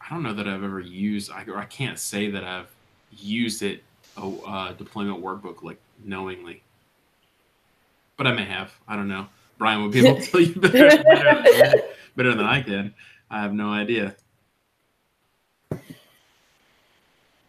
[0.00, 2.70] I don't know that I've ever used, I, I can't say that I've
[3.12, 3.82] used it,
[4.16, 6.62] a uh, deployment workbook, like knowingly.
[8.16, 8.72] But I may have.
[8.88, 9.26] I don't know.
[9.58, 11.82] Brian would be able to tell you better, better,
[12.16, 12.94] better than I can.
[13.30, 14.16] I have no idea.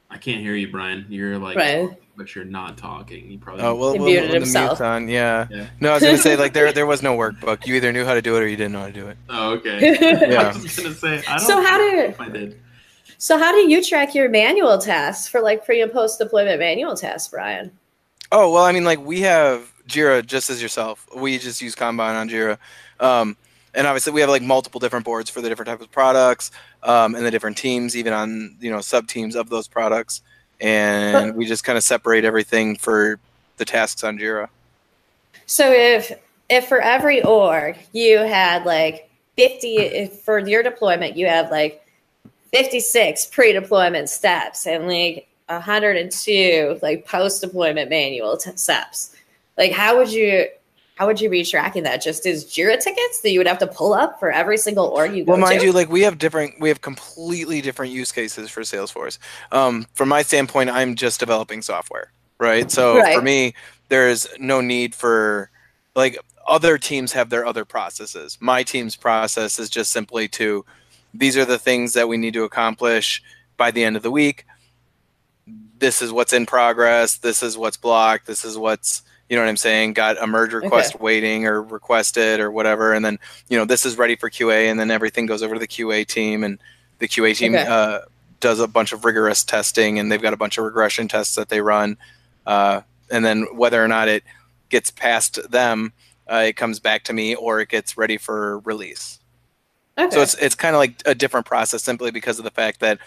[0.10, 1.06] I can't hear you, Brian.
[1.10, 1.96] You're like, Brian.
[2.16, 3.30] but you're not talking.
[3.30, 3.64] You probably.
[3.64, 4.78] Oh well, he muted well, himself.
[4.78, 5.08] The on.
[5.08, 5.48] Yeah.
[5.50, 5.68] yeah.
[5.80, 7.66] No, I was gonna say like there there was no workbook.
[7.66, 9.18] You either knew how to do it or you didn't know how to do it.
[9.30, 9.98] Oh, okay.
[10.32, 10.50] yeah.
[10.50, 11.24] I was gonna say.
[11.28, 12.60] I don't so how do I did.
[13.18, 16.96] So how do you track your manual tasks for like pre and post deployment manual
[16.96, 17.72] tasks, Brian?
[18.32, 21.08] Oh well, I mean, like we have Jira just as yourself.
[21.16, 22.58] We just use Kanban on Jira.
[23.00, 23.38] Um,
[23.74, 26.52] and obviously we have like multiple different boards for the different types of products
[26.84, 30.22] um, and the different teams, even on you know sub teams of those products,
[30.60, 33.20] and we just kind of separate everything for
[33.58, 34.50] the tasks on Jira.
[35.46, 36.12] So if
[36.50, 41.86] if for every org you had like 50 for your deployment, you have like
[42.54, 49.16] 56 pre-deployment steps and like 102 like post-deployment manual t- steps.
[49.58, 50.48] Like how would you
[51.02, 52.00] how would you be tracking that?
[52.00, 55.16] Just as Jira tickets that you would have to pull up for every single org
[55.16, 55.66] you go well, mind to?
[55.66, 59.18] you, like we have different, we have completely different use cases for Salesforce.
[59.52, 62.70] Um, from my standpoint, I'm just developing software, right?
[62.70, 63.16] So Right.
[63.16, 63.56] for me,
[63.90, 65.50] there's no need for
[65.96, 68.38] like other teams have their other processes.
[68.40, 70.64] My team's process is just simply to
[71.16, 73.24] these are the things that we need to accomplish
[73.58, 74.46] by the end of the week.
[75.80, 77.18] This is what's in progress.
[77.18, 78.28] This is what's blocked.
[78.28, 79.94] This is what's you know what I'm saying.
[79.94, 83.17] Got a merge request waiting or requested or whatever, and then
[83.48, 86.06] you know this is ready for QA, and then everything goes over to the QA
[86.06, 86.60] team, and
[87.00, 87.65] the QA team Okay.
[87.65, 88.00] uh,
[88.41, 91.48] does a bunch of rigorous testing, and they've got a bunch of regression tests that
[91.48, 91.96] they run,
[92.46, 94.26] uh, and then whether or not it
[94.67, 95.94] gets past them,
[96.30, 99.20] uh, it comes back to me, or it gets ready for release.
[99.98, 100.13] okay.
[100.13, 103.00] So it's it's kind of like a different process simply because of the fact that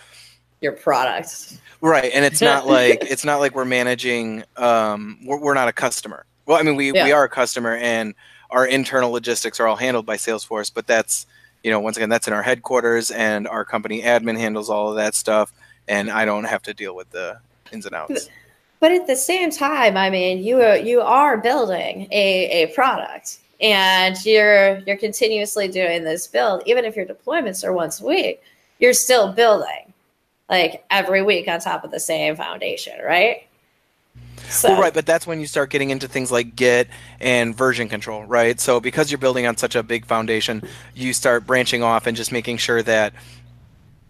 [0.61, 1.59] your product.
[1.81, 4.45] right, and it's not like it's not like we're managing.
[4.57, 6.25] Um, we're, we're not a customer.
[6.47, 8.15] Well, I mean, we we are a customer, and
[8.51, 10.73] our internal logistics are all handled by Salesforce.
[10.73, 11.27] But that's
[11.63, 14.97] you know once again that's in our headquarters, and our company admin handles all of
[14.97, 15.53] that stuff,
[15.89, 17.39] and I don't have to deal with the
[17.73, 18.29] ins and outs.
[18.81, 23.39] But at the same time, I mean, you are, you are building a, a product
[23.65, 26.63] and you're you're continuously doing this build.
[26.67, 28.43] Even if your deployments are once a week,
[28.79, 29.94] you're still building
[30.49, 33.47] like every week on top of the same foundation, right?
[34.49, 36.89] So Well, right, but that's when you start getting into things like Git
[37.21, 38.61] and version control, right?
[38.61, 40.63] So because you're building on such a big foundation,
[40.95, 43.15] you start branching off and just making sure that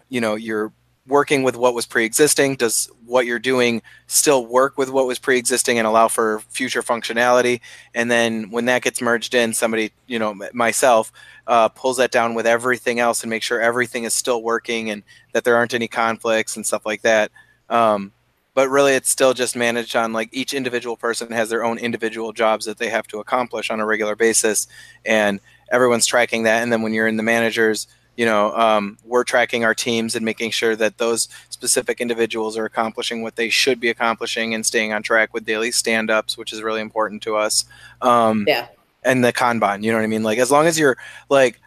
[0.09, 0.73] you know you're
[1.07, 2.57] working with what was pre-existing.
[2.57, 7.61] Does what you're doing still work with what was pre-existing and allow for future functionality?
[7.95, 11.12] And then when that gets merged in, somebody, you know, myself,
[11.47, 15.03] uh, pulls that down with everything else and make sure everything is still working and
[15.33, 17.31] that there aren't any conflicts and stuff like that.
[17.69, 18.12] Um,
[18.55, 22.33] but really it's still just managed on like each individual person has their own individual
[22.33, 24.67] jobs that they have to accomplish on a regular basis
[25.05, 25.40] and
[25.71, 29.64] everyone's tracking that and then when you're in the managers you know um, we're tracking
[29.64, 33.88] our teams and making sure that those specific individuals are accomplishing what they should be
[33.88, 37.64] accomplishing and staying on track with daily stand-ups which is really important to us.
[38.03, 38.68] Um, yeah,
[39.03, 40.22] and the kanban you know what i mean?
[40.22, 40.96] Like as long as you're
[41.29, 41.61] like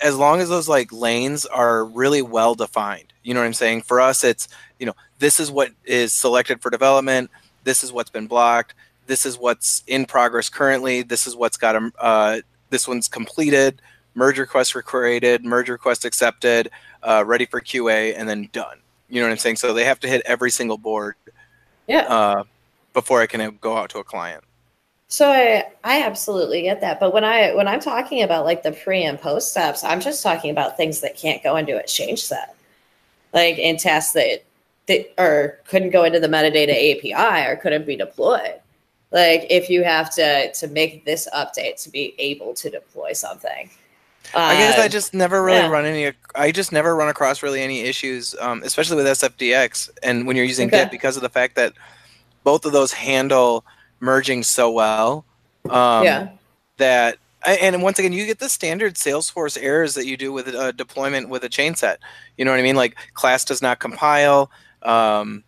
[0.00, 3.82] as long as those like lanes are really well defined you know what i'm saying?
[3.82, 7.30] For us it's you know this is what is selected for development
[7.64, 8.74] this is what's been blocked
[9.06, 13.80] this is what's in progress currently this is what's got a uh, this one's completed
[14.16, 16.70] merge request were created merge request accepted
[17.04, 20.00] uh, ready for qa and then done you know what i'm saying so they have
[20.00, 21.14] to hit every single board
[21.86, 22.06] yeah.
[22.08, 22.42] uh,
[22.92, 24.42] before i can go out to a client
[25.08, 28.72] So I I absolutely get that, but when I when I'm talking about like the
[28.72, 32.24] pre and post steps, I'm just talking about things that can't go into a change
[32.24, 32.56] set,
[33.32, 34.42] like in tests that
[34.88, 38.60] that or couldn't go into the metadata API or couldn't be deployed.
[39.12, 43.70] Like if you have to to make this update to be able to deploy something.
[44.34, 45.68] I guess I Uh, just never really yeah.
[45.68, 46.12] run any.
[46.34, 50.44] I just never run across really any issues, um, especially with SFDX and when you're
[50.46, 50.84] using Okay.
[50.84, 51.74] Git because of the fact that
[52.44, 53.64] both of those handle
[54.00, 55.24] merging so well.
[55.70, 56.28] Um, yeah.
[56.78, 60.72] That and once again, you get the standard Salesforce errors that you do with a
[60.72, 62.00] deployment with a change set.
[62.36, 62.76] You know what I mean?
[62.76, 64.50] Like class does not compile.
[64.82, 65.44] Um,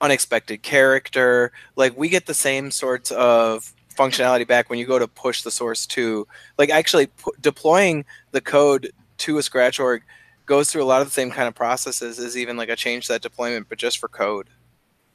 [0.00, 5.08] unexpected character like we get the same sorts of functionality back when you go to
[5.08, 6.26] push the source to
[6.58, 10.02] like actually pu- deploying the code to a scratch org
[10.46, 13.06] goes through a lot of the same kind of processes as even like a change
[13.06, 14.48] set deployment but just for code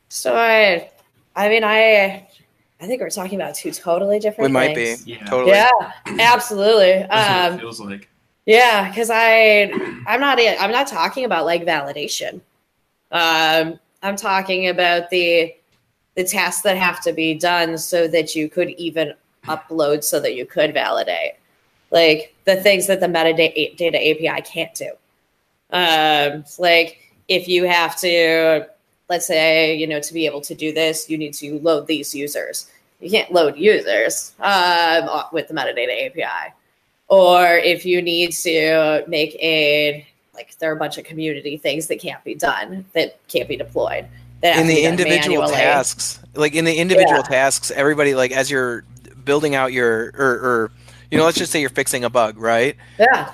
[0.09, 0.89] So I
[1.35, 2.27] I mean I
[2.81, 5.03] I think we're talking about two totally different it might things.
[5.03, 5.25] be Yeah.
[5.25, 5.69] totally Yeah,
[6.19, 7.05] absolutely.
[7.09, 8.09] That's what Um, it feels like.
[8.45, 9.71] Yeah, because I
[10.07, 12.41] I'm not I'm not talking about like validation.
[13.11, 15.53] Um, I'm talking about the
[16.19, 19.13] the tasks that have to be done so that you could even
[19.45, 21.35] upload so that you could validate.
[21.91, 24.91] Like the things that the metadata data API can't do.
[25.71, 28.67] Um, like if you have to,
[29.07, 32.13] let's say, you know, to be able to do this, you need to load these
[32.13, 32.69] users.
[32.99, 36.53] You can't load users um, with the metadata API
[37.07, 41.87] or if you need to make a like there are a bunch of community things
[41.87, 44.05] that can't be done that can't be deployed
[44.43, 45.51] in the individual manually.
[45.61, 47.37] tasks like in the individual Yeah.
[47.37, 48.83] tasks everybody like as you're
[49.25, 50.71] building out your or, or
[51.11, 53.31] you know let's just say you're fixing a bug right yeah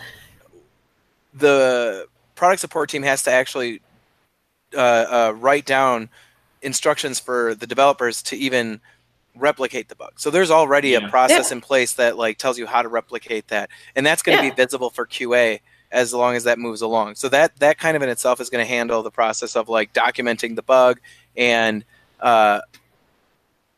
[1.33, 3.81] the product support team has to actually
[4.75, 6.09] uh, uh, write down
[6.61, 8.81] instructions for the developers to even
[9.35, 10.13] replicate the bug.
[10.15, 10.99] So there's already Yeah.
[11.05, 11.57] a process Yeah.
[11.57, 14.49] in place that like tells you how to replicate that, and that's going to Yeah.
[14.51, 15.59] be visible for QA
[15.95, 17.15] as long as that moves along.
[17.15, 19.93] So that that kind of in itself is going to handle the process of like
[19.93, 20.99] documenting the bug
[21.37, 21.83] and
[22.19, 22.59] uh,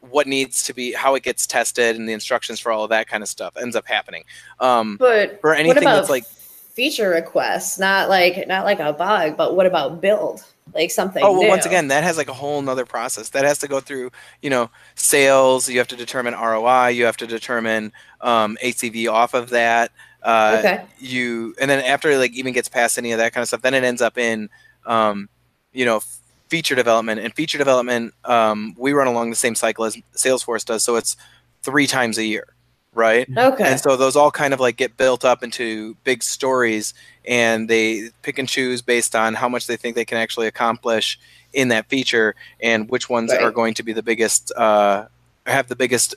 [0.01, 3.07] what needs to be, how it gets tested, and the instructions for all of that
[3.07, 4.23] kind of stuff ends up happening.
[4.59, 7.79] Um, But For what anything about that's like- feature requests?
[7.79, 10.43] Not like not like a bug, but what about build?
[10.73, 11.23] Like something.
[11.23, 11.47] Oh well, new?
[11.49, 13.29] once again, that has like a whole nother process.
[13.29, 14.11] That has to go through,
[14.41, 15.69] you know, sales.
[15.69, 16.89] You have to determine ROI.
[16.89, 19.91] You have to determine um, ACV off of that.
[20.27, 20.85] Uh, okay.
[20.99, 23.61] You and then after it, like even gets past any of that kind of stuff,
[23.61, 24.49] then it ends up in,
[24.85, 25.29] um,
[25.73, 26.19] you know, f-
[26.49, 27.21] feature development.
[27.21, 31.15] And feature development, um, we run along the same cycle as Salesforce does, so it's
[31.63, 32.45] three times a year,
[32.93, 33.27] right?
[33.37, 33.63] Okay.
[33.63, 36.93] And so those all kind of like get built up into big stories
[37.25, 41.17] and they pick and choose based on how much they think they can actually accomplish
[41.53, 43.41] in that feature and which ones Right.
[43.41, 45.05] are going to be the biggest uh,
[45.45, 46.15] have the biggest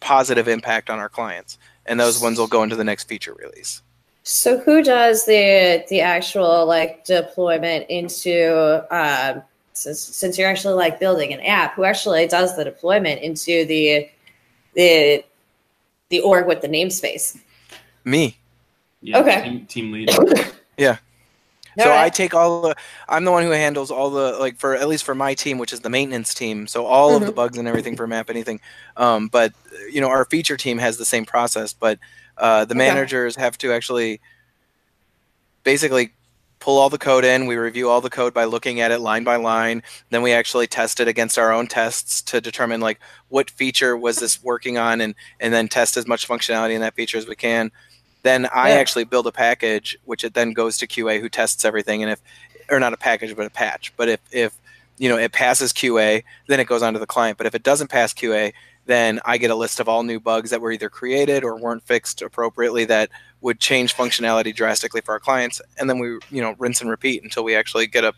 [0.00, 1.58] positive impact on our clients.
[1.88, 3.82] And those ones will go into the next feature release.
[4.22, 11.00] So who does the the actual like deployment into um since since you're actually like
[11.00, 14.10] building an app, who actually does the deployment into the
[14.74, 15.24] the
[16.10, 17.40] the org with the namespace?
[18.04, 18.36] Me.
[19.00, 19.42] Yeah, Okay.
[19.42, 20.10] Team, team lead.
[21.78, 22.76] So I take all the
[23.08, 25.72] I'm the one who handles all the like for at least for my team, which
[25.72, 26.66] is the maintenance team.
[26.66, 27.34] So all of the Mhm.
[27.34, 28.60] bugs and everything for MapAnything.
[28.96, 29.54] Um, but
[29.90, 31.98] you know, our feature team has the same process, but
[32.36, 32.76] uh, the Okay.
[32.76, 34.20] managers have to actually
[35.64, 36.14] basically
[36.60, 37.46] pull all the code in.
[37.46, 39.82] We review all the code by looking at it line by line.
[40.10, 44.18] Then we actually test it against our own tests to determine like what feature was
[44.18, 47.36] this working on, and and then test as much functionality in that feature as we
[47.36, 47.70] can.
[48.22, 48.76] Then I Yeah.
[48.76, 52.02] actually build a package, which it then goes to QA, who tests everything.
[52.02, 52.20] And if,
[52.70, 53.92] or not a package, but a patch.
[53.96, 54.52] But if if
[54.98, 57.38] you know it passes QA, then it goes on to the client.
[57.38, 58.52] But if it doesn't pass QA,
[58.86, 61.82] then I get a list of all new bugs that were either created or weren't
[61.84, 63.10] fixed appropriately that
[63.40, 65.60] would change functionality drastically for our clients.
[65.78, 68.12] And then we you know rinse and repeat until we actually get a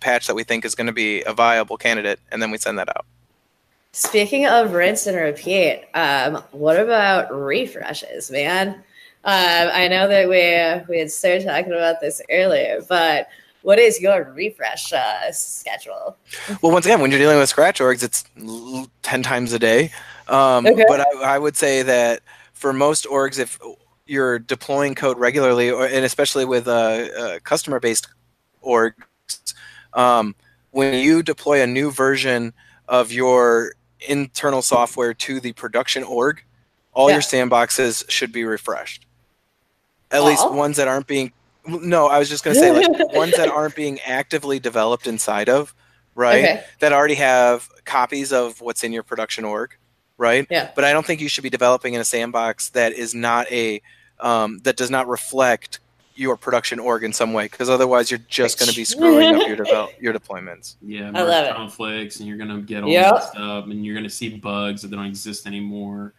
[0.00, 2.78] patch that we think is going to be a viable candidate, and then we send
[2.78, 3.06] that out.
[3.92, 8.82] Speaking of rinse and repeat, um, what about refreshes, man?
[9.26, 13.28] Um, I know that we we had started talking about this earlier, but
[13.62, 16.16] what is your refresh uh, schedule?
[16.62, 19.90] Well, once again, when you're dealing with scratch orgs, it's l- ten times a day.
[20.28, 20.84] Um, Okay.
[20.86, 22.20] But I, I would say that
[22.52, 23.58] for most orgs, if
[24.06, 26.70] you're deploying code regularly, or and especially with uh,
[27.18, 28.06] uh, customer-based
[28.64, 28.94] orgs,
[29.94, 30.36] um,
[30.70, 32.52] when you deploy a new version
[32.86, 33.72] of your
[34.08, 36.44] internal software to the production org,
[36.92, 37.16] all Yeah.
[37.16, 39.05] your sandboxes should be refreshed.
[40.10, 41.32] At least ones that aren't being.
[41.66, 45.48] No, I was just going to say like ones that aren't being actively developed inside
[45.48, 45.74] of,
[46.14, 46.44] right?
[46.44, 46.64] Okay.
[46.80, 49.76] that already have copies of what's in your production org,
[50.16, 50.46] right?
[50.48, 50.70] Yeah.
[50.76, 53.82] But I don't think you should be developing in a sandbox that is not a
[54.20, 55.80] um, that does not reflect
[56.14, 59.46] your production org in some way, because otherwise you're just going to be screwing up
[59.46, 60.76] your develop your deployments.
[60.80, 61.54] Yeah, I merge love it.
[61.56, 63.14] conflicts, and you're gonna get all Yep.
[63.14, 66.14] messed up, and you're gonna see bugs that don't exist anymore.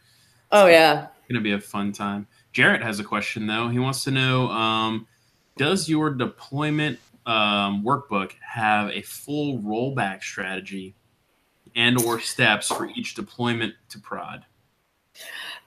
[0.51, 1.05] Oh yeah.
[1.05, 2.27] It's gonna be a fun time.
[2.57, 3.69] Jarrett has a question though.
[3.69, 5.05] He wants to know: um,
[5.57, 6.97] Does your deployment
[7.27, 10.95] um, workbook have a full rollback strategy
[11.75, 14.43] and/or steps for each deployment to prod?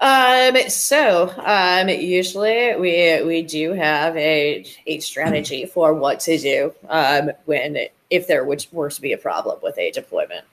[0.01, 6.75] Um, so um, usually we we do have a a strategy for what to do
[6.89, 10.45] um, when if there were to be a problem with a deployment.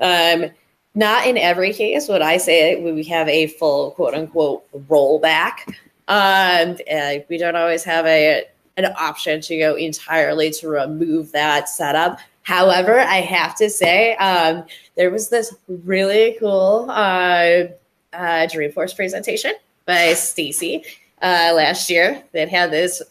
[0.00, 0.52] Um,
[0.94, 5.68] not in every case would I say we have a full quote unquote rollback.
[6.08, 8.44] Um, and we don't always have a
[8.76, 12.18] an option to go entirely to remove that setup.
[12.42, 14.64] However, I have to say um,
[14.96, 16.86] there was this really cool.
[16.88, 17.64] Uh,
[18.12, 19.52] uh, Dreamforce presentation
[19.86, 20.84] by Stacy
[21.22, 23.02] uh, last year that had this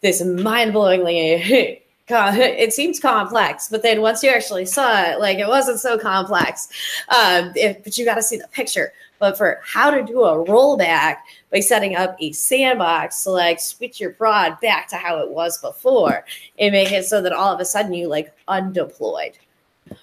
[0.00, 1.76] this mind-blowingly com-
[2.10, 6.68] it seems complex, but then once you actually saw it, like it wasn't so complex.
[7.08, 8.92] Um, but you got to see the picture.
[9.18, 11.16] But for how to do a rollback
[11.50, 15.58] by setting up a sandbox to like switch your prod back to how it was
[15.60, 16.24] before
[16.58, 19.34] and make it so that all of a sudden you like undeployed.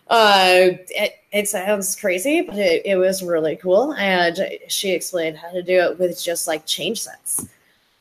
[0.07, 3.93] Uh, it, it sounds crazy, but it, it was really cool.
[3.93, 4.37] And
[4.67, 7.47] she explained how to do it with just like change sets.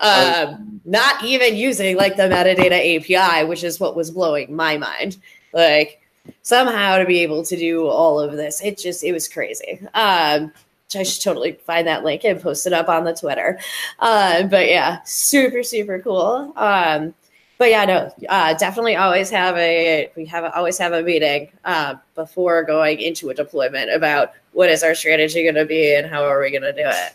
[0.01, 5.19] Um, not even using like the metadata API, which is what was blowing my mind.
[5.53, 6.01] Like
[6.43, 9.81] somehow to be able to do all of this, it just it was crazy.
[9.95, 10.53] Um,
[10.97, 13.59] I should totally find that link and post it up on the Twitter.
[13.99, 16.53] Uh, but yeah, super super cool.
[16.57, 17.15] Um,
[17.57, 21.95] but yeah, no, uh, definitely always have a we have always have a meeting uh,
[22.15, 26.25] before going into a deployment about what is our strategy going to be and how
[26.25, 27.13] are we going to do it.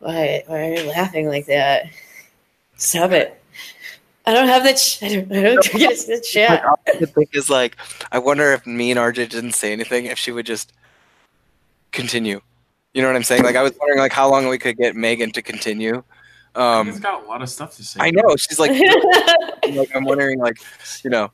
[0.00, 1.86] Why, why are you laughing like that?
[2.76, 3.42] Stop it.
[4.26, 4.74] I don't have the.
[4.74, 5.32] Ch- I don't.
[5.32, 6.64] I don't get the chat.
[6.98, 7.76] The thing is, like,
[8.10, 10.72] I wonder if me and RJ didn't say anything, if she would just
[11.92, 12.40] continue.
[12.92, 13.44] You know what I'm saying?
[13.44, 16.02] Like, I was wondering, like, how long we could get Megan to continue.
[16.56, 18.00] Um, Megan's got a lot of stuff to say.
[18.02, 18.72] I know she's like,
[19.70, 20.58] like, I'm wondering, like,
[21.04, 21.30] you know,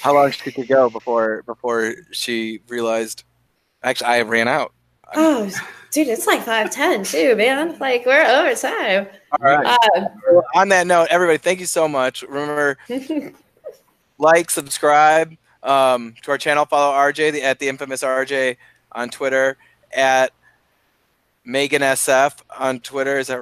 [0.00, 3.24] how long she could go before before she realized.
[3.82, 4.72] Actually, I ran out.
[5.14, 5.50] Oh,
[5.90, 7.78] dude, it's like five ten too, man.
[7.78, 9.06] Like we're over time.
[9.32, 9.78] All right.
[9.96, 12.22] Um, Well, on that note, everybody, thank you so much.
[12.22, 12.78] Remember,
[14.18, 16.64] like, subscribe um, to our channel.
[16.64, 18.56] Follow RJ the, at the infamous RJ
[18.92, 19.56] on Twitter
[19.92, 20.32] at
[21.44, 23.18] Megan SF on Twitter.
[23.18, 23.34] Is that